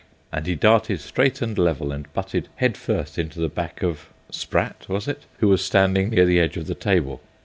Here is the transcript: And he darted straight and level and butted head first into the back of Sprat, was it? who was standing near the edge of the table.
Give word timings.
And 0.31 0.47
he 0.47 0.55
darted 0.55 0.99
straight 0.99 1.43
and 1.43 1.55
level 1.59 1.91
and 1.91 2.11
butted 2.11 2.47
head 2.55 2.75
first 2.75 3.19
into 3.19 3.37
the 3.39 3.47
back 3.49 3.83
of 3.83 4.09
Sprat, 4.31 4.89
was 4.89 5.07
it? 5.07 5.25
who 5.37 5.47
was 5.47 5.63
standing 5.63 6.09
near 6.09 6.25
the 6.25 6.39
edge 6.39 6.57
of 6.57 6.65
the 6.65 6.73
table. 6.73 7.21